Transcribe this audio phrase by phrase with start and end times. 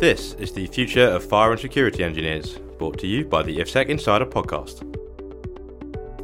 [0.00, 3.90] This is the future of fire and security engineers, brought to you by the IFSEC
[3.90, 4.80] Insider podcast.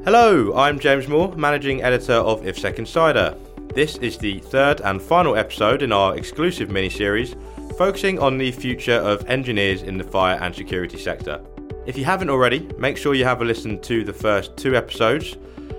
[0.02, 3.36] Hello, I'm James Moore, managing editor of IFSEC Insider.
[3.74, 7.36] This is the third and final episode in our exclusive mini series
[7.76, 11.38] focusing on the future of engineers in the fire and security sector.
[11.84, 15.36] If you haven't already, make sure you have a listen to the first two episodes.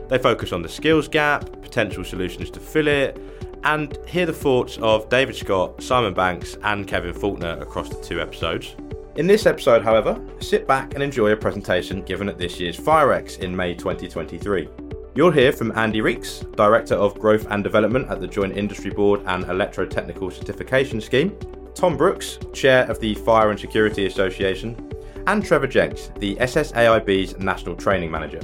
[0.08, 3.20] They focus on the skills gap, potential solutions to fill it,
[3.68, 8.22] and hear the thoughts of David Scott, Simon Banks, and Kevin Faulkner across the two
[8.22, 8.78] episodes.
[9.18, 13.40] In this episode, however, sit back and enjoy a presentation given at this year's FireX
[13.40, 14.70] in May 2023.
[15.16, 19.22] You'll hear from Andy Reakes, Director of Growth and Development at the Joint Industry Board
[19.26, 21.38] and Electrotechnical Certification Scheme,
[21.76, 24.94] Tom Brookes, Chair of the Fire and Security Association,
[25.26, 28.40] and Trevor Jenks, the SSAIB's National Training Manager.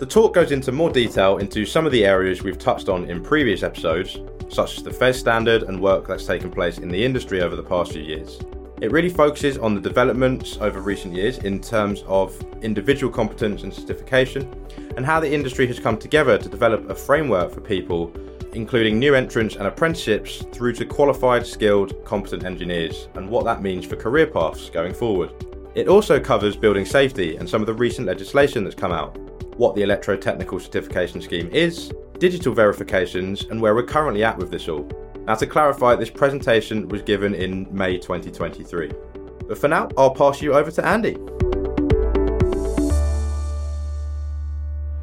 [0.00, 3.22] The talk goes into more detail into some of the areas we've touched on in
[3.22, 7.42] previous episodes, such as the FESS standard and work that's taken place in the industry
[7.42, 8.38] over the past few years.
[8.80, 13.72] It really focuses on the developments over recent years in terms of individual competence and
[13.72, 14.54] certification,
[14.96, 18.12] and how the industry has come together to develop a framework for people,
[18.52, 23.86] including new entrants and apprenticeships, through to qualified, skilled, competent engineers, and what that means
[23.86, 25.30] for career paths going forward.
[25.74, 29.18] It also covers building safety and some of the recent legislation that's come out,
[29.56, 34.68] what the Electrotechnical Certification Scheme is, digital verifications, and where we're currently at with this
[34.68, 34.86] all.
[35.26, 38.92] Now, to clarify, this presentation was given in May 2023.
[39.48, 41.16] But for now, I'll pass you over to Andy.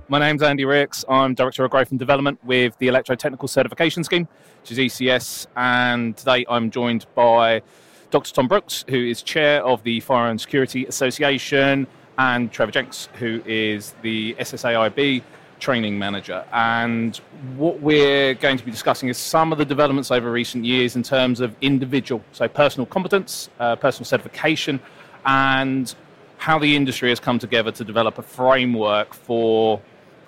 [0.08, 1.04] My name's Andy Reakes.
[1.10, 4.28] I'm Director of Growth and Development with the Electrotechnical Certification Scheme,
[4.62, 7.64] which is ECS, and today I'm joined by
[8.12, 8.32] Dr.
[8.32, 11.88] Tom Brookes, who is chair of the Fire and Security Association,
[12.18, 15.24] and Trevor Jenks, who is the SSAIB
[15.60, 16.44] training manager.
[16.52, 17.16] And
[17.56, 21.04] what we're going to be discussing is some of the developments over recent years in
[21.04, 24.80] terms of individual, so personal competence, uh, personal certification,
[25.26, 25.96] and
[26.38, 29.82] how the industry has come together to develop a framework for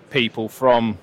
[0.10, 0.98] people from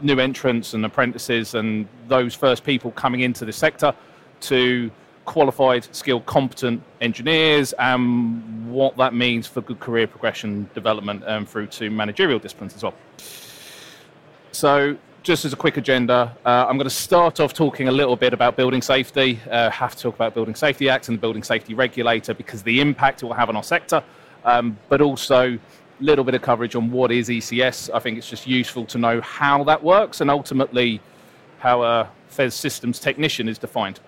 [0.00, 3.94] new entrants and apprentices and those first people coming into the sector
[4.40, 4.90] to
[5.26, 11.46] qualified, skilled, competent engineers and what that means for good career progression, development, and um,
[11.46, 12.94] through to managerial disciplines as well.
[14.52, 18.14] So, just as a quick agenda, uh, I'm going to start off talking a little
[18.14, 19.40] bit about building safety.
[19.50, 22.80] Uh, have to talk about Building Safety Act and the Building Safety Regulator because the
[22.80, 24.04] impact it will have on our sector,
[24.44, 25.58] um, but also a
[25.98, 27.90] little bit of coverage on what is ECS.
[27.92, 31.00] I think it's just useful to know how that works and ultimately
[31.58, 33.98] how a FESS systems technician is defined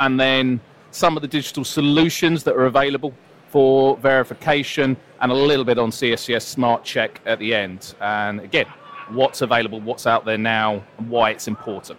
[0.00, 0.60] and then
[0.90, 3.12] some of the digital solutions that are available
[3.50, 7.94] for verification, and a little bit on CSCS Smart Check at the end.
[8.00, 8.66] And again,
[9.10, 11.98] what's available, what's out there now, and why it's important.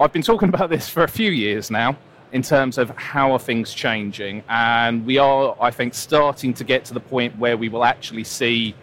[0.00, 1.96] I've been talking about this for a few years now
[2.32, 6.84] in terms of how are things changing, and we are, I think, starting to get
[6.86, 8.74] to the point where we will actually see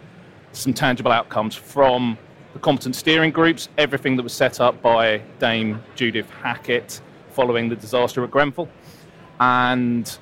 [0.52, 2.16] some tangible outcomes from
[2.54, 7.00] the competent steering groups, everything that was set up by Dame Judith Hackitt
[7.32, 8.68] following the disaster at Grenfell
[9.40, 10.18] and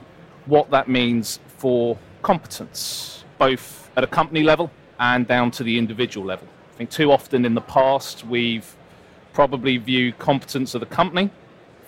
[0.47, 6.27] what that means for competence, both at a company level and down to the individual
[6.27, 6.47] level.
[6.75, 8.77] I think too often in the past we've
[9.33, 11.31] probably viewed competence of the company,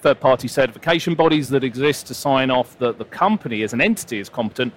[0.00, 4.18] third party certification bodies that exist to sign off that the company as an entity
[4.18, 4.72] is competent,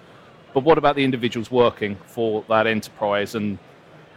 [0.53, 3.35] but what about the individuals working for that enterprise?
[3.35, 3.57] And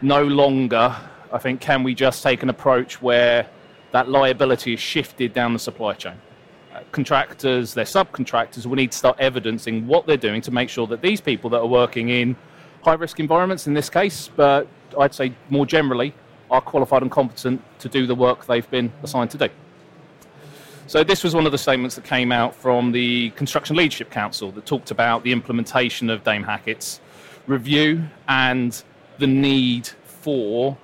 [0.01, 0.95] no longer,
[1.33, 3.47] I think, can we just take an approach where
[3.91, 6.15] that liability is shifted down the supply chain.
[6.73, 10.85] Uh, contractors, their subcontractors will need to start evidencing what they're doing to make sure
[10.87, 12.35] that these people that are working in
[12.83, 14.67] high risk environments, in this case, but
[14.97, 16.13] I'd say more generally,
[16.51, 19.49] are qualified and competent to do the work they've been assigned to do.
[20.87, 24.51] So, this was one of the statements that came out from the Construction Leadership Council
[24.53, 26.99] that talked about the implementation of Dame Hackitt's
[27.45, 28.81] review and
[29.19, 30.77] the need for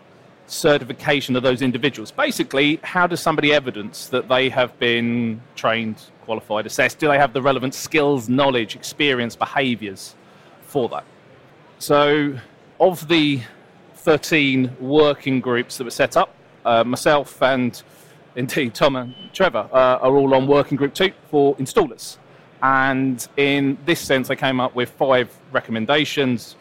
[0.48, 2.12] certification of those individuals.
[2.12, 7.00] Basically, how does somebody evidence that they have been trained, qualified, assessed?
[7.00, 10.16] Do they have the relevant skills, knowledge, experience, behaviours
[10.62, 11.04] for that?
[11.80, 12.38] So,
[12.80, 13.42] of the
[13.96, 16.34] 13 working groups that were set up,
[16.64, 17.82] uh, myself and
[18.36, 22.18] indeed Tom and Trevor uh, are all on working group two for installers.
[22.62, 26.56] And in this sense, they came up with five recommendations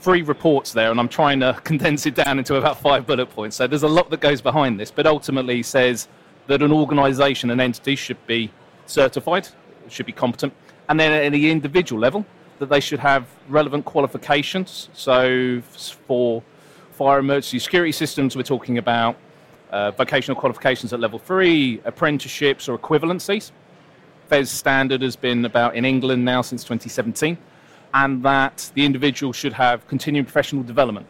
[0.00, 3.56] three reports there, and I'm trying to condense it down into about five bullet points.
[3.56, 6.08] So there's a lot that goes behind this, but ultimately says
[6.46, 8.50] that an organisation, an entity, should be
[8.86, 9.48] certified,
[9.88, 10.52] should be competent,
[10.88, 12.24] and then at the individual level,
[12.58, 14.88] that they should have relevant qualifications.
[14.92, 16.42] So for
[16.92, 19.16] fire emergency security systems, we're talking about
[19.70, 23.52] uh, vocational qualifications at level three, apprenticeships or equivalencies.
[24.28, 27.38] FESS standard has been about in England now since 2017,
[27.94, 31.06] and that the individual should have continuing professional development,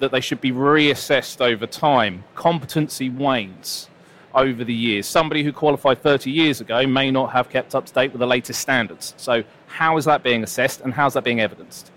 [0.00, 2.24] that they should be reassessed over time.
[2.34, 3.88] Competency wanes
[4.34, 5.06] over the years.
[5.06, 8.26] Somebody who qualified 30 years ago may not have kept up to date with the
[8.26, 9.14] latest standards.
[9.16, 11.90] So, how is that being assessed and how is that being evidenced?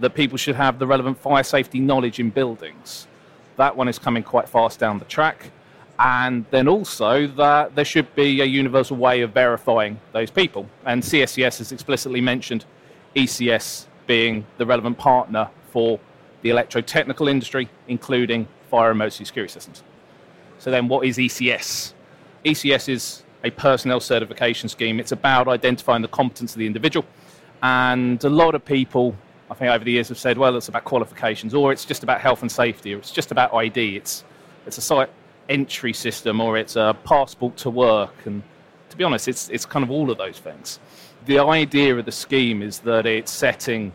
[0.00, 3.06] That people should have the relevant fire safety knowledge in buildings.
[3.56, 5.50] That one is coming quite fast down the track
[5.98, 10.68] and then also that there should be a universal way of verifying those people.
[10.84, 12.64] And CSCS has explicitly mentioned
[13.16, 15.98] ECS being the relevant partner for
[16.42, 19.82] the electrotechnical industry, including fire and emergency security systems.
[20.58, 21.92] So then, what is ECS?
[22.44, 25.00] ECS is a personnel certification scheme.
[25.00, 27.06] It's about identifying the competence of the individual,
[27.62, 29.16] and a lot of people,
[29.50, 32.20] I think, over the years have said, well, it's about qualifications, or it's just about
[32.20, 33.96] health and safety, or it's just about ID.
[33.96, 34.24] It's
[34.66, 35.10] it's a site
[35.48, 38.14] entry system or it's a passport to work.
[38.24, 38.42] And
[38.90, 40.80] to be honest, it's, it's kind of all of those things.
[41.26, 43.92] The idea of the scheme is that it's setting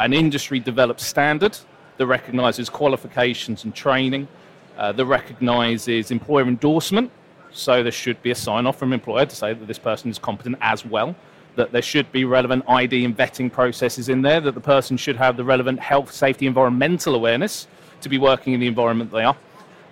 [0.00, 1.58] an industry developed standard
[1.96, 4.28] that recognizes qualifications and training,
[4.76, 7.10] uh, that recognizes employer endorsement.
[7.52, 10.18] So there should be a sign off from employer to say that this person is
[10.18, 11.16] competent as well.
[11.56, 15.16] That there should be relevant ID and vetting processes in there, that the person should
[15.16, 17.66] have the relevant health, safety, environmental awareness
[18.02, 19.36] to be working in the environment they are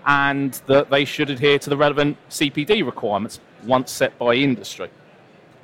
[0.07, 4.89] and that they should adhere to the relevant CPD requirements once set by industry,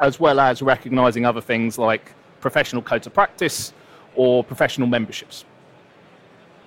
[0.03, 3.73] as well as recognising other things like professional codes of practice
[4.17, 5.45] or professional memberships.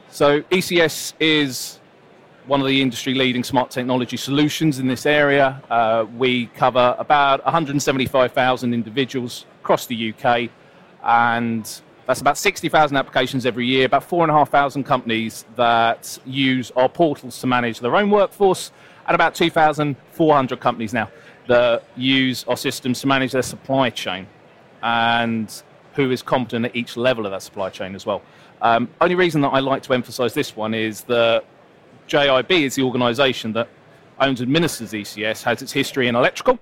[0.09, 1.79] So, ECS is
[2.47, 5.61] one of the industry leading smart technology solutions in this area.
[5.69, 10.49] Uh, we cover about 175,000 individuals across the UK
[11.03, 17.47] and that's about 60,000 applications every year, about 4,500 companies that use our portals to
[17.47, 18.71] manage their own workforce,
[19.07, 21.09] and about 2,400 companies now
[21.47, 24.27] that use our systems to manage their supply chain
[24.83, 25.63] and
[25.93, 28.21] who is competent at each level of that supply chain as well.
[28.61, 31.45] Um, only reason that I like to emphasize this one is that
[32.07, 33.67] JIB is the organization that
[34.19, 36.59] owns and administers ECS, has its history in electrical,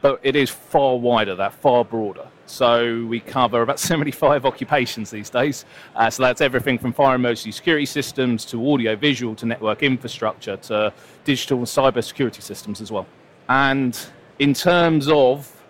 [0.00, 2.26] but it is far wider, that far broader.
[2.46, 5.64] So we cover about 75 occupations these days.
[5.94, 10.56] Uh, so that's everything from fire emergency security systems to audio visual to network infrastructure
[10.56, 10.92] to
[11.24, 13.06] digital and cyber security systems as well.
[13.48, 13.98] And
[14.38, 15.62] in terms of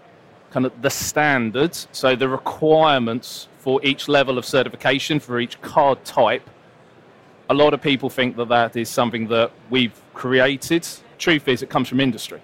[0.50, 6.04] kind of the standards, so the requirements for each level of certification for each card
[6.04, 6.48] type,
[7.48, 10.86] a lot of people think that that is something that we've created.
[11.18, 12.40] Truth is, it comes from industry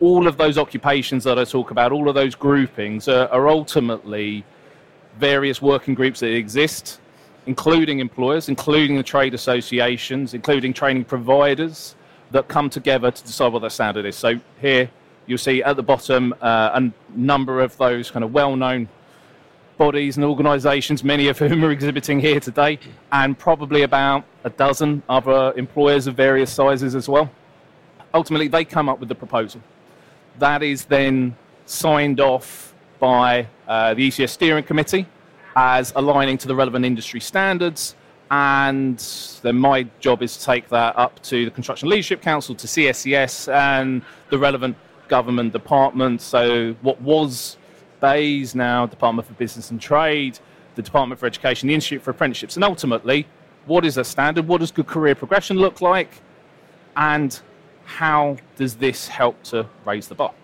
[0.00, 4.44] all of those occupations that I talk about, all of those groupings are, are ultimately
[5.18, 7.00] various working groups that exist,
[7.46, 11.96] including employers, including the trade associations, including training providers
[12.30, 14.16] that come together to decide what their standard is.
[14.16, 14.90] So here
[15.26, 18.88] you'll see at the bottom uh, a number of those kind of well-known
[19.76, 22.78] bodies and organisations, many of whom are exhibiting here today,
[23.12, 27.30] and probably about a dozen other employers of various sizes as well.
[28.12, 29.60] Ultimately, they come up with the proposal
[30.38, 31.36] that is then
[31.66, 35.06] signed off by uh, the ECS steering committee
[35.56, 37.94] as aligning to the relevant industry standards.
[38.30, 38.98] And
[39.42, 43.52] then my job is to take that up to the Construction Leadership Council, to CSCS,
[43.52, 44.76] and the relevant
[45.08, 46.24] government departments.
[46.24, 47.56] So, what was
[48.00, 50.38] BEIS now, Department for Business and Trade,
[50.74, 53.26] the Department for Education, the Institute for Apprenticeships, and ultimately,
[53.66, 54.46] what is a standard?
[54.46, 56.10] What does good career progression look like?
[56.96, 57.38] And
[57.84, 60.34] how does this help to raise the bar?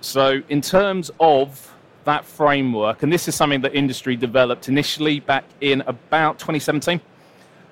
[0.00, 1.73] So, in terms of
[2.04, 7.00] that framework, and this is something that industry developed initially back in about 2017,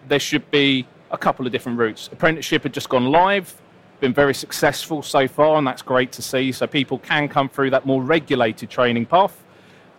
[0.08, 2.08] there should be a couple of different routes.
[2.12, 3.54] Apprenticeship had just gone live,
[4.00, 6.50] been very successful so far, and that's great to see.
[6.52, 9.42] So, people can come through that more regulated training path,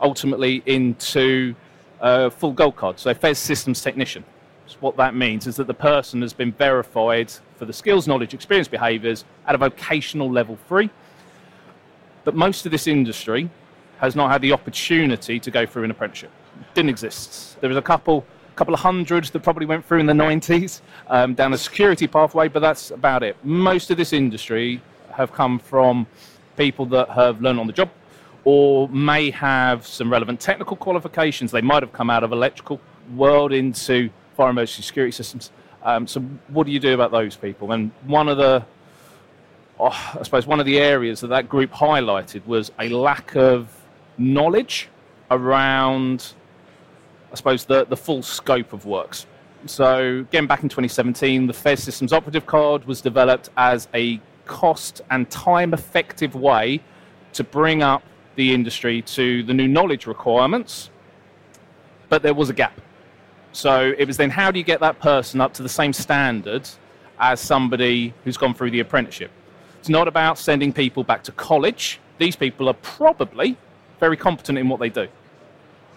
[0.02, 1.56] ultimately into
[2.02, 3.00] a full gold card.
[3.00, 4.26] So, FESS systems technician.
[4.66, 8.34] So what that means is that the person has been verified for the skills, knowledge,
[8.34, 10.90] experience, behaviours at a vocational level three.
[12.24, 13.50] But most of this industry
[14.04, 16.30] has not had the opportunity to go through an apprenticeship.
[16.60, 17.60] It didn't exist.
[17.62, 18.26] There was a couple,
[18.58, 22.50] couple of hundreds that probably went through in the 90s um, down a security pathway,
[22.50, 23.38] but that's about it.
[23.46, 24.82] Most of this industry
[25.14, 26.06] have come from
[26.58, 27.90] people that have learned on the job
[28.44, 31.52] or may have some relevant technical qualifications.
[31.52, 32.82] They might have come out of electrical
[33.16, 35.50] world into fire emergency security systems.
[35.82, 36.20] Um, so
[36.50, 37.72] what do you do about those people?
[37.72, 38.66] And one of the,
[39.80, 43.70] oh, I suppose, one of the areas that that group highlighted was a lack of
[44.18, 44.90] knowledge
[45.32, 46.34] around,
[47.32, 49.26] I suppose, the, the full scope of works.
[49.66, 55.02] So again, back in 2017, the FESS Systems Operative Card was developed as a cost
[55.10, 56.82] and time effective way
[57.34, 58.04] to bring up
[58.36, 60.90] the industry to the new knowledge requirements,
[62.10, 62.80] but there was a gap.
[63.52, 66.68] So it was then how do you get that person up to the same standard
[67.20, 69.32] as somebody who's gone through the apprenticeship?
[69.80, 72.00] It's not about sending people back to college.
[72.18, 73.58] These people are probably
[74.04, 75.08] very competent in what they do.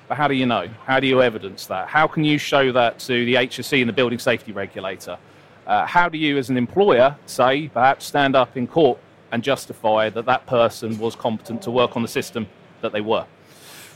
[0.07, 0.69] But how do you know?
[0.85, 1.89] How do you evidence that?
[1.89, 5.19] How can you show that to the HSE and the building safety regulator?
[5.67, 9.01] Uh, how do you, as an employer, say, perhaps stand up in court
[9.33, 12.47] and justify that that person was competent to work on the system
[12.81, 13.27] that they were?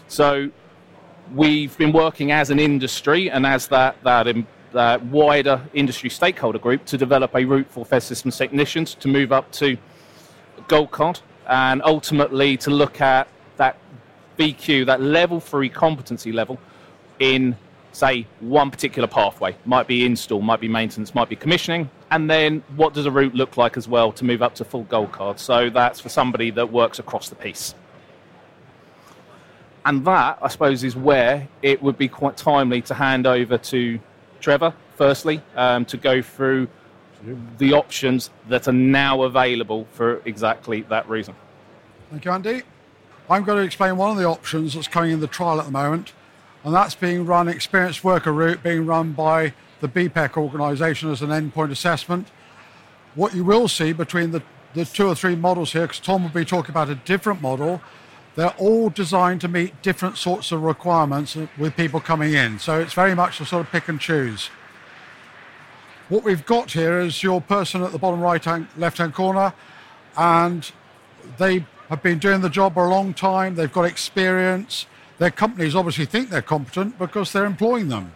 [0.09, 0.51] So
[1.33, 4.27] we've been working as an industry and as that, that,
[4.73, 9.31] that wider industry stakeholder group to develop a route for FESS systems technicians to move
[9.31, 9.77] up to
[10.67, 13.29] gold card and ultimately to look at
[13.61, 13.77] that
[14.39, 16.59] BQ, that level three competency level
[17.19, 17.57] in
[17.93, 19.55] say one particular pathway.
[19.67, 21.91] Might be install might be maintenance might be commissioning.
[22.11, 24.85] And then what does a route look like as well to move up to full
[24.85, 25.39] gold card?
[25.39, 27.75] So that's for somebody that works across the piece.
[29.85, 33.99] And that i suppose is where it would be quite timely to hand over to
[34.41, 36.69] trevor firstly um, to go through
[37.59, 41.35] the options that are now available for exactly that reason.
[42.11, 42.63] Thank you andy
[43.31, 45.73] i'm going to explain one of the options that's coming in the trial at the
[45.73, 46.13] moment
[46.65, 51.31] and that's being run, experienced worker route, being run by the BPEC organisation as an
[51.31, 52.29] endpoint assessment.
[53.15, 54.43] What you will see between the,
[54.75, 57.81] the two or three models here, because Tom will be talking about a different model,
[58.35, 62.59] they're all designed to meet different sorts of requirements with people coming in.
[62.59, 64.51] So it's very much a sort of pick and choose.
[66.11, 69.55] What we've got here is your person at the bottom right hand, left hand corner,
[70.17, 70.71] and
[71.39, 74.87] they have been doing the job for a long time, they've got experience,
[75.19, 78.13] their companies obviously think they're competent because they're employing them.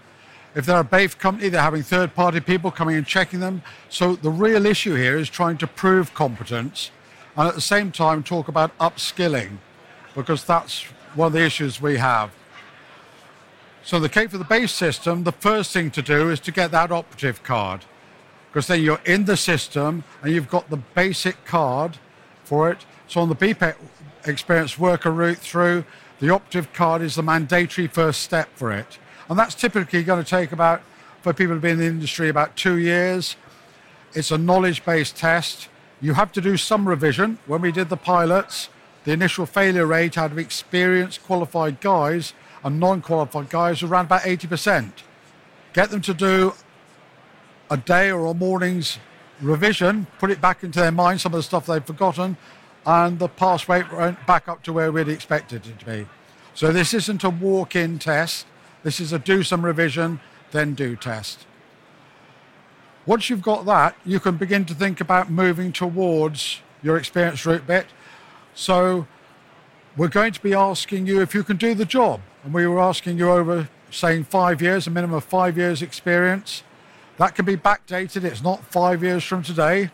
[0.55, 3.63] If they're a BAFE company, they're having third party people coming and checking them.
[3.89, 6.93] So the real issue here is trying to prove competence
[7.37, 9.59] and at the same time talk about upskilling
[10.15, 12.31] because that's one of the issues we have.
[13.83, 16.71] So the case for the base system, the first thing to do is to get
[16.71, 17.85] that operative card
[18.49, 21.99] because then you're in the system and you've got the basic card
[22.45, 22.87] for it.
[23.15, 23.77] So on the BPEC
[24.27, 25.85] experience worker route through,
[26.19, 28.99] the operative card is the mandatory first step for it.
[29.29, 30.83] And that's typically going to take about,
[31.23, 33.37] for people to be in the industry, about two years.
[34.15, 35.69] It's a knowledge based test.
[36.01, 37.39] You have to do some revision.
[37.47, 38.69] When we did the pilots,
[39.05, 42.33] the initial failure rate out of experienced qualified guys
[42.65, 44.91] and non qualified guys was around about 80%.
[45.73, 46.55] Get them to do
[47.71, 48.99] a day or a morning's
[49.41, 52.37] revision, put it back into their mind, some of the stuff they've forgotten,
[52.87, 56.07] and the pass rate went back up to where we'd expected it to be.
[56.55, 58.47] So this isn't a walk-in test.
[58.83, 60.21] This is a do some revision,
[60.53, 61.47] then do test.
[63.07, 67.67] Once you've got that, you can begin to think about moving towards your experience route
[67.67, 67.87] bit.
[68.55, 69.07] So
[69.97, 72.21] we're going to be asking you if you can do the job.
[72.45, 76.63] And we were asking you over saying five years, a minimum of five years experience.
[77.17, 78.25] That can be backdated.
[78.25, 79.91] It's not five years from today.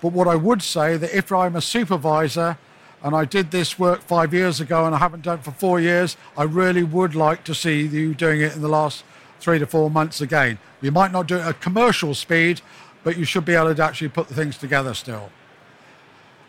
[0.00, 2.56] But what I would say that if I'm a supervisor
[3.02, 5.80] and I did this work five years ago and I haven't done it for four
[5.80, 9.04] years, I really would like to see you doing it in the last
[9.40, 10.58] three to four months again.
[10.80, 12.60] You might not do it at commercial speed,
[13.04, 15.30] but you should be able to actually put the things together still.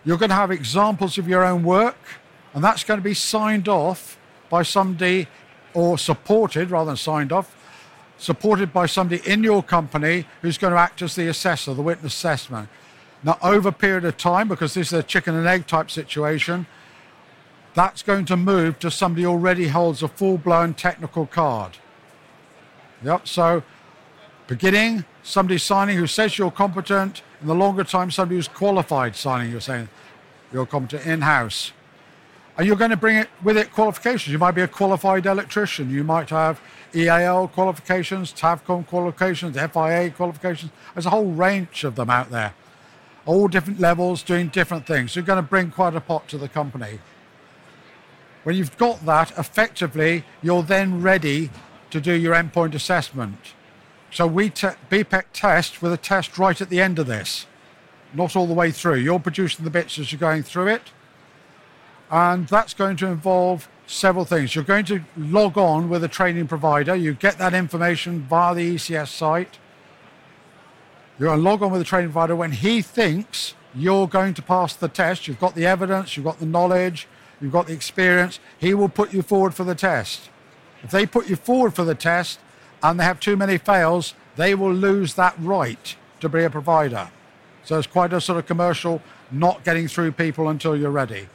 [0.06, 1.98] You're going to have examples of your own work,
[2.54, 4.18] and that's going to be signed off
[4.50, 5.28] by somebody
[5.74, 7.56] or supported rather than signed off,
[8.18, 12.14] supported by somebody in your company who's going to act as the assessor, the witness
[12.14, 12.70] assessment.
[13.24, 16.68] Now, over a period of time, because this is a chicken and egg type situation,
[17.74, 21.78] that's going to move to somebody already holds a full blown technical card.
[23.04, 23.64] Yep, so
[24.48, 29.52] beginning, somebody signing who says you're competent, in the longer time, somebody who's qualified signing,
[29.52, 29.90] you're saying
[30.52, 31.72] you're competent in house.
[32.58, 34.34] And you're going to bring it with it qualifications.
[34.34, 36.60] You might be a qualified electrician, you might have
[36.94, 40.72] EAL qualifications, TAVCOM qualifications, FIA qualifications.
[40.94, 42.54] There's a whole range of them out there
[43.30, 45.16] all different levels doing different things.
[45.16, 46.98] You're going to bring quite a pot to the company.
[48.42, 51.52] When you've got that, effectively, you're then ready
[51.92, 53.54] to do your endpoint assessment.
[54.12, 57.46] So we te- BPEC test with a test right at the end of this,
[58.16, 58.96] not all the way through.
[58.96, 60.92] You're producing the bits as you're going through it.
[62.10, 64.56] And that's going to involve several things.
[64.56, 66.96] You're going to log on with a training provider.
[66.96, 69.60] You get that information via the ECS site.
[71.20, 74.42] You're going to log on with the training provider when he thinks you're going to
[74.42, 75.28] pass the test.
[75.28, 77.10] You've got the evidence, you've got the knowledge,
[77.42, 78.40] you've got the experience.
[78.58, 80.30] He will put you forward for the test.
[80.82, 82.40] If they put you forward for the test
[82.82, 87.10] and they have too many fails, they will lose that right to be a provider.
[87.66, 91.28] So it's quite a sort of commercial, not getting through people until you're ready.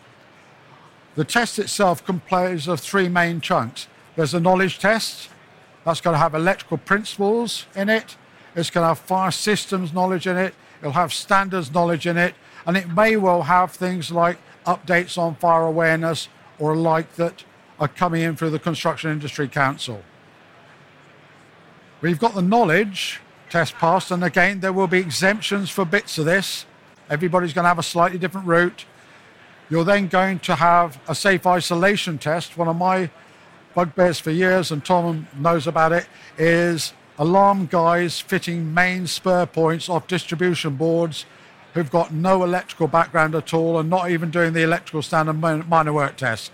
[1.15, 3.87] The test itself comprises of three main chunks.
[4.17, 5.29] There's a knowledge test,
[5.85, 8.17] that's going to have electrical principles in it,
[8.55, 12.35] it's going to have fire systems knowledge in it, it'll have standards knowledge in it,
[12.67, 17.45] and it may well have things like updates on fire awareness or like that
[17.79, 20.03] are coming in through the Construction Industry Council.
[22.01, 23.21] We've got the knowledge
[23.51, 26.67] test passed, and again, there will be exemptions for bits of this.
[27.11, 28.85] Everybody's going to have a slightly different route.
[29.71, 32.57] You're then going to have a safe isolation test.
[32.57, 33.11] One of my
[33.75, 36.07] bugbears for years, and Tom knows about it,
[36.39, 41.27] is alarm guys fitting main spur points off distribution boards
[41.75, 45.93] who've got no electrical background at all and not even doing the electrical standard minor
[45.93, 46.53] work test.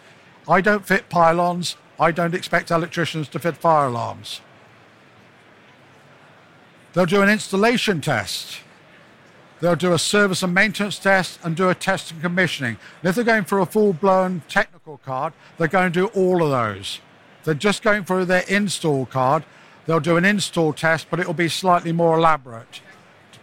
[0.48, 1.76] I don't fit pylons.
[1.98, 4.40] I don't expect electricians to fit fire alarms.
[6.92, 8.60] They'll do an installation test.
[9.60, 12.78] They'll do a service and maintenance test and do a test and commissioning.
[13.02, 16.42] And if they're going for a full blown technical card, they're going to do all
[16.42, 17.00] of those.
[17.44, 19.44] They're just going for their install card,
[19.90, 22.80] they'll do an install test, but it'll be slightly more elaborate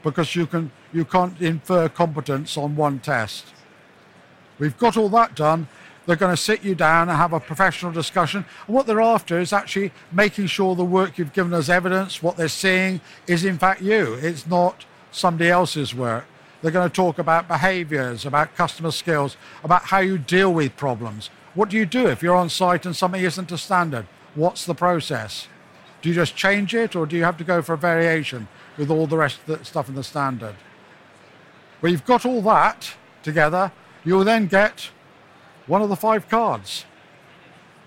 [0.02, 3.48] because you, can, you can't infer competence on one test.
[4.58, 5.68] We've got all that done.
[6.06, 8.46] They're going to sit you down and have a professional discussion.
[8.66, 12.38] And what they're after is actually making sure the work you've given us evidence, what
[12.38, 14.14] they're seeing, is in fact you.
[14.14, 16.24] It's not somebody else's work.
[16.62, 19.36] They're going to talk about behaviors, about customer skills,
[19.66, 21.30] about how you deal with problems.
[21.56, 24.08] What do you do if you're on site and something isn't to standard?
[24.34, 25.50] What's the process?
[26.02, 28.92] Do you just change it or do you have to go for a variation with
[28.92, 30.56] all the rest of the stuff in the standard?
[31.82, 33.72] Well, you've got all that together.
[34.04, 34.90] You'll then get
[35.66, 36.86] one of the five cards.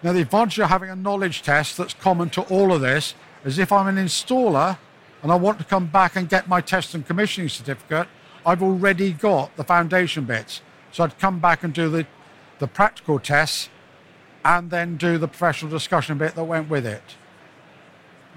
[0.02, 3.14] Now, the advantage of having a knowledge test that's common to all of this
[3.44, 4.78] is if I'm an installer
[5.22, 8.08] and I want to come back and get my test and commissioning certificate,
[8.44, 10.62] I've already got the foundation bits.
[10.92, 12.06] So I'd come back and do the,
[12.58, 13.68] the practical tests
[14.44, 17.02] and then do the professional discussion bit that went with it.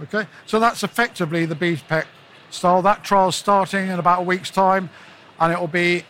[0.02, 2.06] Okay, so that's effectively the BPEC
[2.50, 2.82] style.
[2.82, 4.90] That trial's starting in about a week's time
[5.40, 6.04] and it will be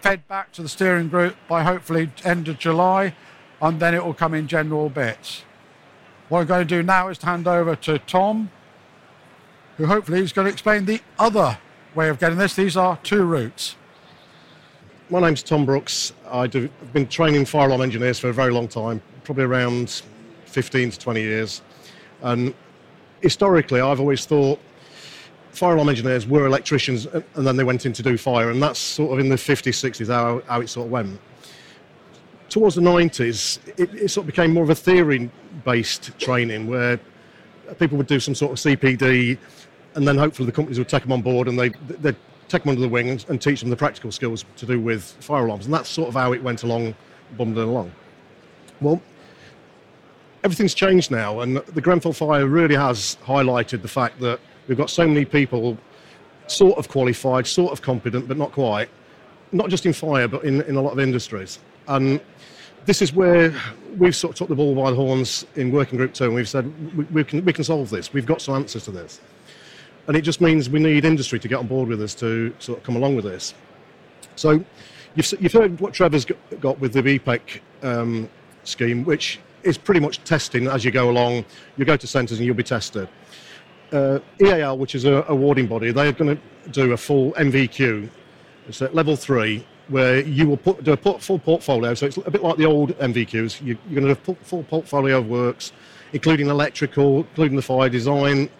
[0.00, 3.14] fed back to the steering group by hopefully end of July,
[3.60, 5.44] and then it will come in general bits.
[6.28, 8.50] What I'm going to do now is to hand over to Tom,
[9.76, 11.58] who hopefully is going to explain the other
[11.94, 12.54] way of getting this.
[12.54, 13.76] These are two routes.
[15.10, 16.12] My name's Tom Brookes.
[16.30, 16.50] I've
[16.92, 20.02] been training fire alarm engineers for a very long time, probably around
[20.46, 21.62] 15 to 20 years.
[22.22, 22.54] And
[23.24, 24.60] historically, I've always thought
[25.50, 28.62] fire alarm engineers were electricians uh, and then they went in to do fire, and
[28.62, 31.18] that's sort of in the 50s, 60s how, how it sort of went.
[32.50, 35.30] Towards the 90s, it, it sort of became more of a theory
[35.64, 37.00] based training where
[37.78, 39.38] people would do some sort of CPD
[39.94, 42.16] and then hopefully the companies would take them on board and they'd, they'd
[42.48, 45.02] take them under the wing and, and, teach them the practical skills to do with
[45.20, 45.64] fire alarms.
[45.64, 46.94] And that's sort of how it went along,
[47.38, 47.90] bumbling along.
[48.80, 49.00] Well,
[50.44, 54.90] everything's changed now, and the Grenfell fire really has highlighted the fact that We've got
[54.90, 55.76] so many people
[56.46, 58.88] sort of qualified, sort of competent, but not quite,
[59.52, 61.58] not just in fire, but in, in a lot of industries.
[61.86, 62.20] And
[62.86, 63.54] this is where
[63.98, 66.48] we've sort of took the ball by the horns in working group two, and we've
[66.48, 66.64] said
[66.96, 68.12] we, we, can, we can solve this.
[68.12, 69.20] We've got some answers to this.
[70.06, 72.78] And it just means we need industry to get on board with us to sort
[72.78, 73.54] of come along with this.
[74.36, 74.64] So
[75.14, 76.26] you've, you've heard what Trevor's
[76.60, 78.28] got with the BPEC um,
[78.64, 81.44] scheme, which is pretty much testing as you go along.
[81.76, 83.08] You go to centres and you'll be tested
[83.94, 88.08] uh, EAL, which is a awarding body, they're going to do a full NVQ.
[88.68, 91.94] It's at level three, where you will put, do a full portfolio.
[91.94, 93.62] So it's a bit like the old NVQs.
[93.64, 95.72] You, are going to do a full portfolio of works,
[96.12, 98.50] including electrical, including the fire design,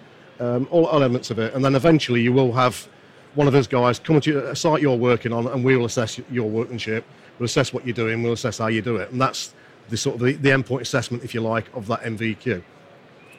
[0.41, 1.55] um, all elements of it.
[1.55, 2.89] And then eventually you will have
[3.35, 6.21] one of those guys come to a site you're working on, and we will assess
[6.31, 7.05] your workmanship.
[7.39, 8.23] We'll assess what you're doing.
[8.23, 9.55] We'll assess how you do it, and that's
[9.89, 12.63] the sort of the, the endpoint assessment, if you like, of that NVQ.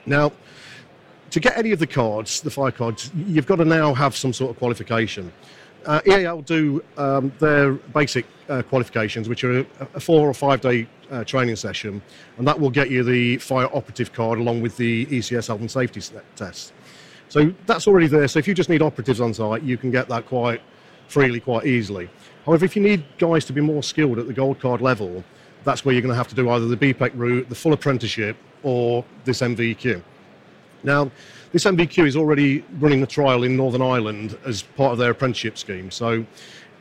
[0.06, 0.32] Now,
[1.32, 4.34] to get any of the cards, the fire cards, you've got to now have some
[4.34, 5.32] sort of qualification.
[5.86, 10.60] Uh, EAL do um, their basic uh, qualifications, which are a, a, four or five
[10.62, 12.02] day uh, training session,
[12.38, 15.70] and that will get you the fire operative card along with the ECS health and
[15.70, 16.02] safety
[16.36, 16.74] test.
[17.30, 18.28] So that's already there.
[18.28, 20.62] So if you just need operatives on site, you can get that quite
[21.08, 22.10] freely, quite easily.
[22.46, 25.24] However, if you need guys to be more skilled at the gold card level,
[25.66, 28.38] that's where you're going to have to do either the BPEC route, the full apprenticeship,
[28.64, 30.02] or this NVQ.
[30.84, 31.12] Now,
[31.52, 35.58] this NVQ is already running the trial in Northern Ireland as part of their apprenticeship
[35.58, 35.90] scheme.
[35.90, 36.26] So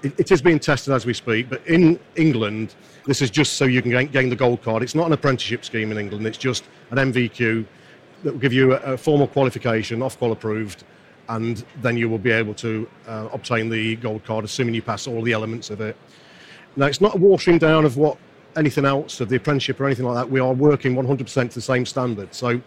[0.02, 1.48] it, it is being tested as we speak.
[1.48, 2.74] But in England,
[3.06, 4.82] this is just so you can gain, gain, the gold card.
[4.82, 6.26] It's not an apprenticeship scheme in England.
[6.26, 7.64] It's just an NVQ
[8.22, 10.84] that will give you a, a formal qualification, Ofqual approved,
[11.28, 15.06] and then you will be able to uh, obtain the gold card, assuming you pass
[15.06, 15.96] all the elements of it.
[16.76, 18.18] Now, it's not a watering down of what
[18.56, 21.60] anything else of the apprenticeship or anything like that, we are working 100% to the
[21.60, 22.34] same standard.
[22.34, 22.60] So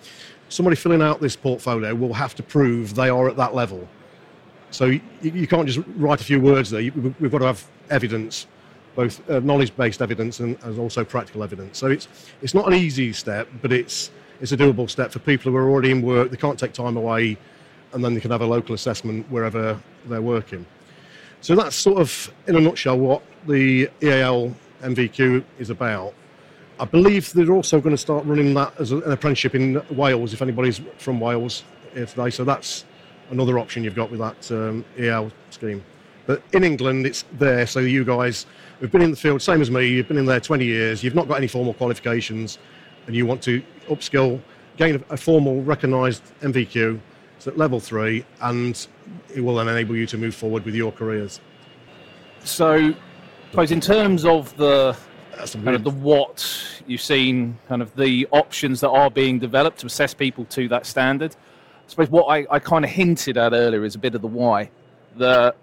[0.49, 3.87] somebody filling out this portfolio will have to prove they are at that level.
[4.71, 6.81] So you, you can't just write a few words there.
[6.81, 8.47] You, we've got to have evidence,
[8.95, 11.77] both uh, knowledge-based evidence and, and also practical evidence.
[11.77, 12.07] So it's
[12.41, 15.69] it's not an easy step, but it's it's a doable step for people who are
[15.69, 16.31] already in work.
[16.31, 17.37] They can't take time away,
[17.93, 20.65] and then they can have a local assessment wherever they're working.
[21.41, 26.13] So that's sort of, in a nutshell, what the EAL NVQ is about.
[26.79, 30.41] I believe they're also going to start running that as an apprenticeship in Wales, if
[30.41, 31.63] anybody's from Wales
[31.93, 32.29] here today.
[32.29, 32.85] So that's
[33.31, 35.83] another option you've got with that um, EAL scheme.
[36.27, 37.65] But in England, it's there.
[37.65, 38.45] So you guys
[38.81, 39.87] have been in the field, same as me.
[39.87, 41.03] You've been in there 20 years.
[41.03, 42.59] You've not got any formal qualifications,
[43.07, 44.41] and you want to upskill,
[44.75, 46.99] gain a formal recognised NVQ,
[47.37, 48.87] It's at level three, and
[49.33, 51.39] it will then enable you to move forward with your careers.
[52.43, 52.93] So,
[53.47, 54.95] I suppose in terms of the
[55.53, 59.85] kind of the what you've seen, kind of the options that are being developed to
[59.85, 61.33] assess people to that standard.
[61.33, 64.27] I suppose what I, I kind of hinted at earlier is a bit of the
[64.27, 64.69] why.
[65.15, 65.55] The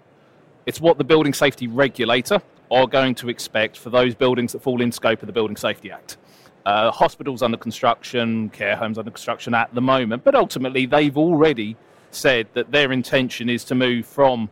[0.65, 4.81] it's what the building safety regulator are going to expect for those buildings that fall
[4.81, 6.17] in scope of the Building Safety Act.
[6.65, 11.77] Uh, hospitals under construction, care homes under construction at the moment, but ultimately they've already
[12.09, 14.49] said that their intention is to move from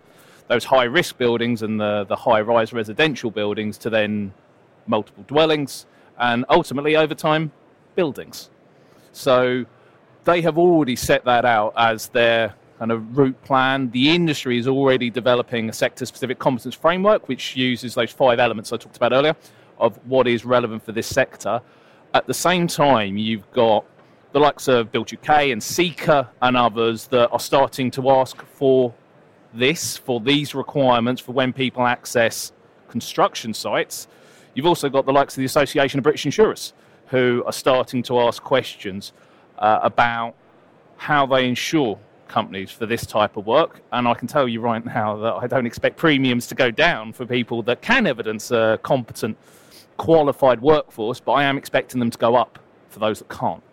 [0.54, 4.32] those high risk buildings and the, the high rise residential buildings to then
[4.86, 5.88] multiple dwellings
[6.20, 7.52] and ultimately over time
[7.96, 8.52] buildings.
[9.14, 9.66] So
[10.26, 13.90] they have already set that out as their kind of route plan.
[13.90, 18.72] The industry is already developing a sector specific competence framework, which uses those five elements
[18.72, 19.36] I talked about earlier
[19.80, 21.62] of what is relevant for this sector.
[22.14, 23.86] At the same time, you've got
[24.34, 28.94] the likes of Build UK and CECA and others that are starting to ask for
[29.54, 32.52] this, for these requirements for when people access
[32.90, 34.08] construction sites.
[34.54, 36.74] You've also got the likes of the Association of British Insurers
[37.08, 39.14] who are starting to ask questions
[39.60, 40.36] uh, about
[40.98, 43.82] how they insure companies for this type of work.
[43.92, 47.14] And I can tell you right now that I don't expect premiums to go down
[47.14, 49.38] for people that can evidence a competent,
[49.98, 52.58] qualified workforce, but I am expecting them to go up
[52.90, 53.64] for those that can't.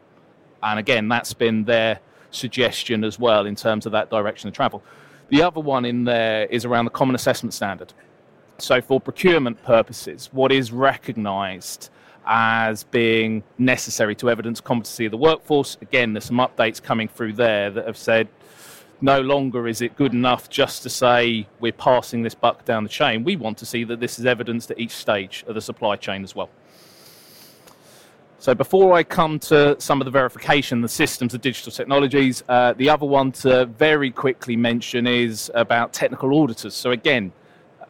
[0.63, 4.83] And again, that's been their suggestion as well in terms of that direction of travel.
[5.31, 7.93] The other one in there is around the common assessment standard.
[8.59, 11.89] So, for procurement purposes, what is recognised
[12.27, 15.77] as being necessary to evidence competency of the workforce.
[15.81, 18.29] Again, there's some updates coming through there that have said
[19.01, 22.89] no longer is it good enough just to say we're passing this buck down the
[22.89, 23.25] chain.
[23.25, 26.23] We want to see that this is evidenced at each stage of the supply chain
[26.23, 26.51] as well.
[28.41, 32.73] So before I come to some of the verification, the systems, the digital technologies, uh,
[32.73, 36.73] the other one to very quickly mention is about technical auditors.
[36.73, 37.33] So again,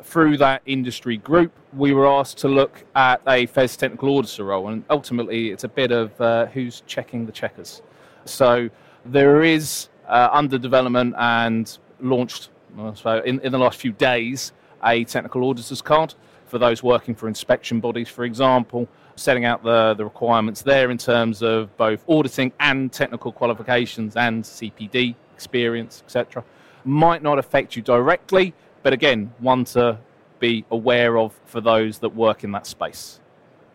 [0.02, 4.70] through that industry group, we were asked to look at a FESS technical auditor role,
[4.70, 7.82] and ultimately it's a bit of uh, who's checking the checkers.
[8.24, 8.68] So
[9.04, 12.50] there is uh, under development and launched
[12.94, 16.14] so in, in the last few days a technical auditor's card
[16.46, 18.88] for those working for inspection bodies, for example,
[19.20, 24.42] setting out the, the requirements there in terms of both auditing and technical qualifications and
[24.42, 26.42] CPD experience, etc.
[26.84, 29.98] Might not affect you directly, but again, one to
[30.38, 33.20] be aware of for those that work in that space.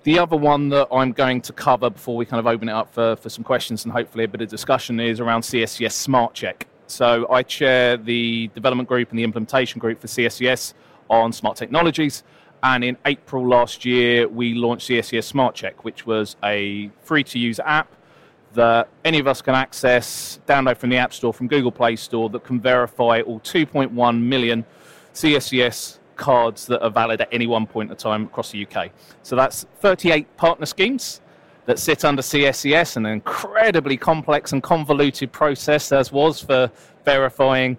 [0.03, 2.91] The other one that I'm going to cover before we kind of open it up
[2.93, 6.67] for, for some questions and hopefully a bit of discussion is around CSCS Smart Check.
[6.87, 10.73] So I chair the development group and the implementation group for CSCS
[11.09, 12.23] on smart technologies.
[12.65, 17.37] And in April last year, we launched CSCS Smart Check, which was a free to
[17.37, 17.95] use app
[18.53, 22.27] that any of us can access, download from the App Store, from Google Play Store,
[22.31, 24.65] that can verify all 2.1 million
[25.13, 28.89] CSCS cards that are valid at any one point in time across the UK.
[29.21, 31.21] So that's 38 partner schemes
[31.67, 36.71] that sit under CSCS, an incredibly complex and convoluted process, as was for
[37.03, 37.77] verifying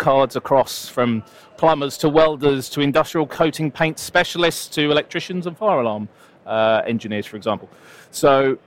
[0.00, 1.22] cards across from
[1.58, 6.08] plumbers to welders to industrial coating paint specialists to electricians and fire alarm
[6.46, 7.68] uh, engineers, for example.
[8.10, 8.58] So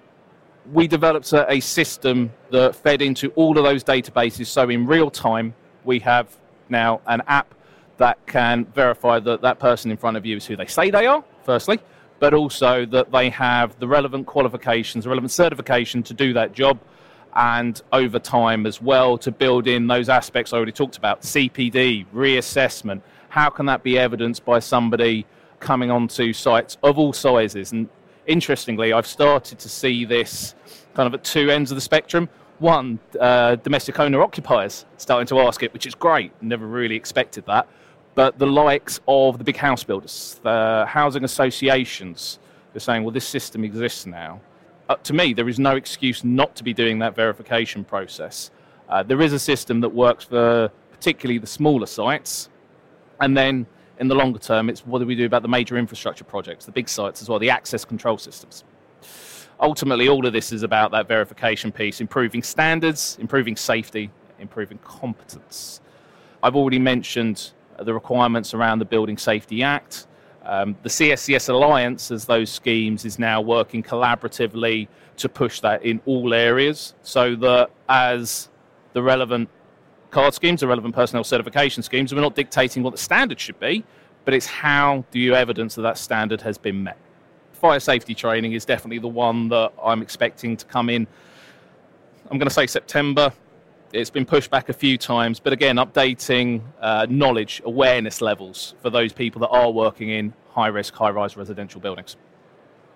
[0.72, 4.46] we developed a, a system that fed into all of those databases.
[4.46, 6.28] So in real time, we have
[6.69, 7.54] now an app
[7.98, 11.08] that can verify that that person in front of you is who they say they
[11.08, 11.80] are, firstly,
[12.19, 16.80] but also that they have the relevant qualifications, the relevant certification to do that job,
[17.36, 22.06] and over time as well to build in those aspects I already talked about CPD,
[22.13, 23.02] reassessment.
[23.30, 25.26] How can that be evidenced by somebody
[25.60, 27.72] coming onto sites of all sizes?
[27.72, 27.89] And
[28.28, 30.56] interestingly, I've started to see this
[30.93, 35.39] kind of at two ends of the spectrum one, uh, domestic owner occupiers starting to
[35.41, 36.32] ask it, which is great.
[36.41, 37.67] Never really expected that
[38.15, 42.39] but the likes of the big house builders, the housing associations,
[42.72, 44.41] They're saying, well, this system exists now.
[44.93, 48.51] Uh, to me, there is no excuse not to be doing that verification process.
[48.88, 52.47] Uh, there is a system that works for particularly the smaller sites.
[53.19, 53.65] And then
[53.97, 56.71] in the longer term, it's what do we do about the major infrastructure projects, the
[56.71, 58.65] big sites as well, the access control systems.
[59.60, 65.82] Ultimately, all of this is about that verification piece, improving standards, improving safety, improving competence.
[66.43, 70.06] I've already mentioned the requirements around the Building Safety Act.
[70.45, 76.01] Um, the CSCS Alliance, as those schemes, is now working collaboratively to push that in
[76.06, 78.49] all areas so that as
[78.93, 79.49] the relevant
[80.12, 83.84] card schemes, the relevant personnel certification schemes, we're not dictating what the standard should be,
[84.25, 86.97] but it's how do you evidence that that standard has been met.
[87.53, 91.08] Fire safety training is definitely the one that I'm expecting to come in.
[92.29, 93.32] I'm going to say September.
[93.93, 98.89] It's been pushed back a few times, but again, updating uh, knowledge, awareness levels for
[98.89, 102.17] those people that are working in high risk, high rise residential buildings.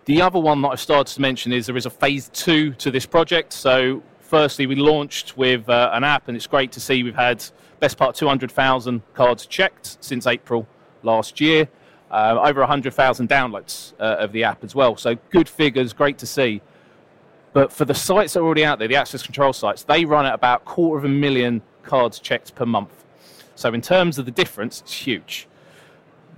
[0.06, 2.90] The other one that I've started to mention is there is a phase two to
[2.90, 3.54] this project.
[3.54, 7.46] So, firstly, we launched with uh, an app, and it's great to see we've had
[7.80, 10.68] best part 200,000 cards checked since April
[11.04, 11.70] last year.
[12.10, 14.98] Uh, over 100,000 downloads uh, of the app as well.
[14.98, 16.60] So, good figures, great to see.
[17.58, 20.28] But for the sites that are already out there, the access control sites, they run
[20.28, 23.04] at about quarter of a million cards checked per month.
[23.56, 25.48] So in terms of the difference, it's huge.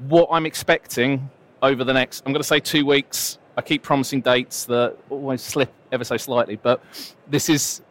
[0.08, 1.30] What I'm expecting
[1.62, 3.38] over the next, I'm going to say two weeks.
[3.58, 6.82] I keep promising dates that always slip ever so slightly, but
[7.28, 7.82] this has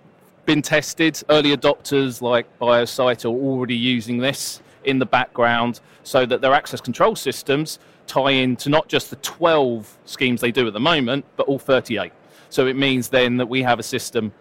[0.47, 1.23] been tested.
[1.29, 6.81] Early adopters like BioSite are already using this in the background so that their access
[6.81, 11.47] control systems tie into not just the 12 schemes they do at the moment, but
[11.47, 12.11] all 38.
[12.51, 14.33] So it means then that we have a system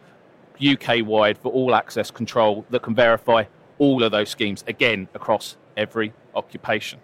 [0.66, 3.44] UK wide for all access control that can verify
[3.78, 7.00] all of those schemes, again, across every occupation.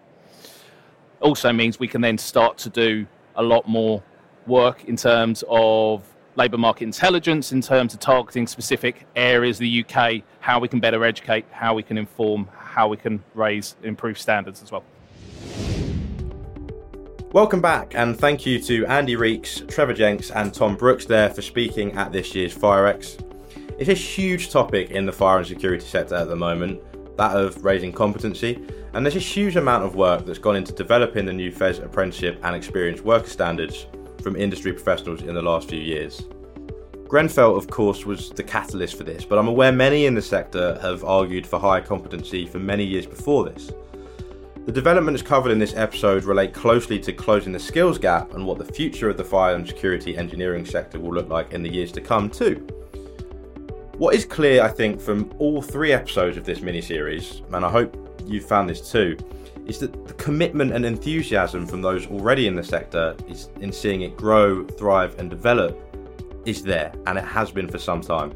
[1.20, 4.02] Also means we can then start to do a lot more
[4.48, 6.04] work in terms of
[6.36, 10.80] labour market intelligence, in terms of targeting specific areas of the UK, how we can
[10.80, 14.84] better educate, how we can inform, how we can raise, improve standards as well.
[17.34, 21.42] Welcome back, and thank you to Andy Reakes, Trevor Jenks, and Tom Brookes there for
[21.42, 23.20] speaking at this year's FireX.
[23.80, 26.80] It's a huge topic in the fire and security sector at the moment,
[27.18, 31.26] that of raising competency, and there's a huge amount of work that's gone into developing
[31.26, 33.88] the new FESS apprenticeship and experienced worker standards
[34.22, 36.22] from industry professionals in the last few years.
[37.08, 40.78] Grenfell, of course, was the catalyst for this, but I'm aware many in the sector
[40.84, 43.72] have argued for higher competency for many years before this.
[44.66, 48.58] The developments covered in this episode relate closely to closing the skills gap and what
[48.58, 51.92] the future of the fire and security engineering sector will look like in the years
[51.92, 52.66] to come, too.
[53.98, 57.70] What is clear, I think, from all three episodes of this mini series, and I
[57.70, 59.18] hope you found this too,
[59.66, 64.04] is that the commitment and enthusiasm from those already in the sector is in seeing
[64.04, 65.78] it grow, thrive, and develop
[66.46, 68.34] is there, and it has been for some time.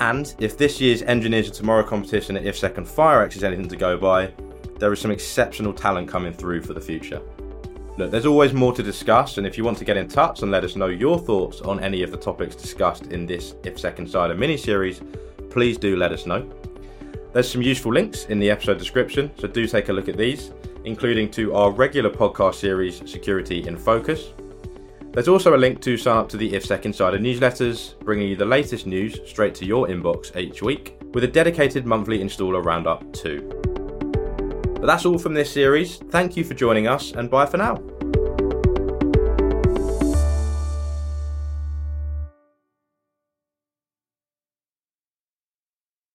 [0.00, 3.76] And if this year's Engineers of Tomorrow competition at IFSEC and FireX is anything to
[3.76, 4.32] go by,
[4.78, 7.20] there is some exceptional talent coming through for the future.
[7.96, 10.52] Look, there's always more to discuss, and if you want to get in touch and
[10.52, 13.98] let us know your thoughts on any of the topics discussed in this If IFSEC
[13.98, 15.02] Insider mini series,
[15.50, 16.48] please do let us know.
[17.32, 20.52] There's some useful links in the episode description, so do take a look at these,
[20.84, 24.32] including to our regular podcast series, Security in Focus.
[25.12, 28.44] There's also a link to sign up to the IFSEC Insider newsletters, bringing you the
[28.44, 33.67] latest news straight to your inbox each week, with a dedicated monthly installer roundup too.
[34.80, 35.96] But that's all from this series.
[36.10, 37.82] Thank you for joining us, and bye for now.